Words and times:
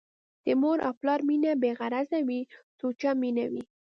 د 0.45 0.47
مور 0.61 0.77
او 0.85 0.93
پلار 1.01 1.19
مينه 1.29 1.51
بې 1.61 1.71
غرضه 1.79 2.19
وي، 2.27 2.41
سوچه 2.79 3.09
مينه 3.21 3.45
وي 3.51 3.63